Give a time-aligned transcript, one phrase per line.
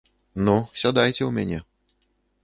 [0.45, 1.59] Ну, сядайце ў мяне.